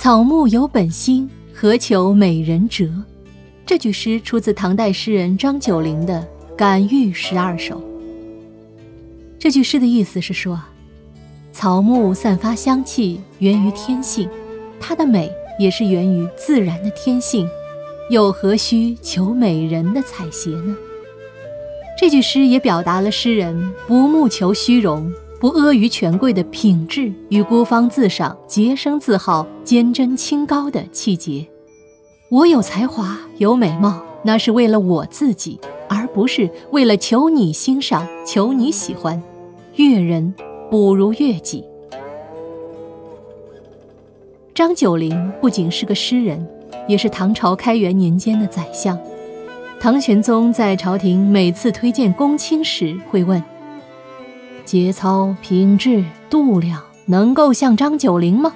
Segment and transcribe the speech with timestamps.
[0.00, 2.88] 草木有本心，何求美人折？
[3.66, 6.26] 这句诗出自唐代诗人张九龄的
[6.56, 7.76] 《感遇十二首》。
[9.38, 10.58] 这句诗的意思是说，
[11.52, 14.26] 草木散发香气源于天性，
[14.80, 17.46] 它的美也是源于自然的天性，
[18.08, 20.74] 又何须求美人的采撷呢？
[21.98, 25.12] 这句诗也表达了诗人不慕求虚荣。
[25.40, 31.46] 不阿谀权贵的品质与孤芳自赏、洁身自好、坚贞清高的气节。
[32.28, 35.58] 我有才华、有美貌，那是为了我自己，
[35.88, 39.20] 而不是为了求你欣赏、求你喜欢。
[39.76, 40.34] 悦人
[40.70, 41.64] 不如悦己。
[44.54, 46.46] 张九龄不仅是个诗人，
[46.86, 48.98] 也是唐朝开元年间的宰相。
[49.80, 53.42] 唐玄宗在朝廷每次推荐公卿时，会问。
[54.70, 58.52] 节操、品质、度量，能够像张九龄吗？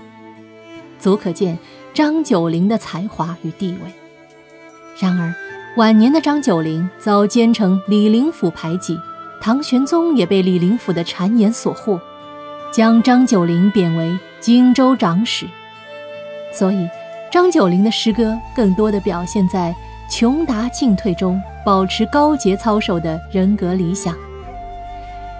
[0.96, 1.58] 足可见
[1.92, 3.92] 张九龄的才华与地位。
[5.00, 5.34] 然而，
[5.76, 8.96] 晚年的张九龄遭奸臣李林甫排挤，
[9.40, 11.98] 唐玄宗也被李林甫的谗言所惑，
[12.72, 15.48] 将张九龄贬为荆州长史。
[16.52, 16.88] 所以，
[17.32, 19.74] 张九龄的诗歌更多的表现在
[20.08, 24.14] 穷达进退中保持高洁操守的人格理想。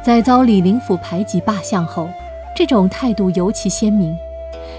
[0.05, 2.10] 在遭李林甫排挤罢相后，
[2.55, 4.14] 这种态度尤其鲜明。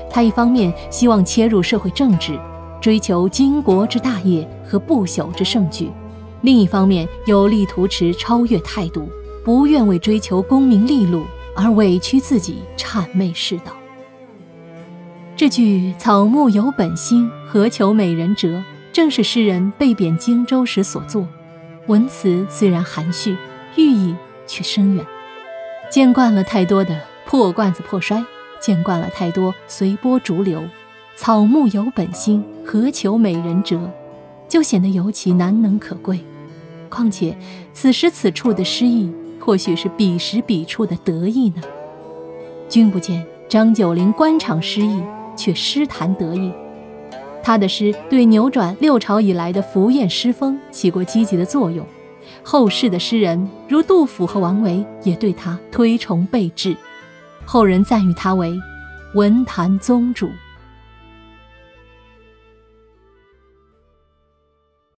[0.08, 2.40] 他一方面希望切入社会政治，
[2.80, 5.88] 追求经国之大业和不朽之盛举；
[6.42, 9.10] 另一方面又力图持超越态度，
[9.44, 11.24] 不愿为追求功名利禄
[11.56, 13.76] 而委屈自己、谄媚世道。
[15.36, 21.28] 这句“草木有本心，何求美人折”正是诗人被贬荆州时所作。
[21.88, 23.36] 文辞虽然含蓄，
[23.76, 25.04] 寓意却深远。
[25.90, 28.24] 见惯了太多的破罐子破摔，
[28.60, 30.64] 见惯了太多随波逐流，
[31.16, 33.90] 草木有本心，何求美人折，
[34.48, 36.20] 就显得尤其难能可贵。
[36.90, 37.38] 况且
[37.74, 41.62] 此时此处的诗意，或许是彼时彼处的得意呢？
[42.68, 45.02] 君不见张九龄官场失意，
[45.38, 46.52] 却诗坛得意。
[47.44, 51.86] 他的诗对扭转六朝以来的浮艳诗风起过积极的作用。
[52.44, 56.76] 后世的诗人如杜甫和王维也对他推崇备至，
[57.46, 58.60] 后人赞誉他为
[59.14, 60.30] 文坛宗主。